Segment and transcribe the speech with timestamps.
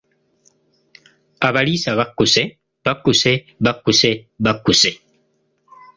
[1.49, 2.43] Abaliisa bakkuse,
[2.89, 3.33] bakkuse
[3.67, 4.11] bakkuse
[4.45, 4.91] bakkuse.